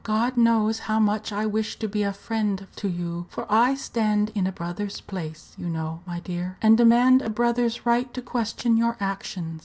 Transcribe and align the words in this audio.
God 0.03 0.35
knows 0.35 0.79
how 0.89 0.99
much 0.99 1.31
I 1.31 1.45
wish 1.45 1.77
to 1.77 1.87
be 1.87 2.01
a 2.01 2.11
friend 2.11 2.65
to 2.77 2.87
you, 2.89 3.27
for 3.29 3.45
I 3.51 3.75
stand 3.75 4.31
in 4.33 4.47
a 4.47 4.51
brother's 4.51 4.99
place, 4.99 5.53
you 5.59 5.69
know, 5.69 5.99
my 6.07 6.19
dear, 6.19 6.57
and 6.59 6.75
demand 6.75 7.21
a 7.21 7.29
brother's 7.29 7.85
right 7.85 8.11
to 8.15 8.21
question 8.23 8.77
your 8.77 8.97
actions. 8.99 9.59